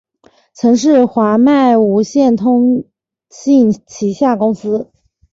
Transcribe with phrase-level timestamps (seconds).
[0.53, 2.85] 曾是华脉无线通
[3.29, 4.89] 信旗下公司。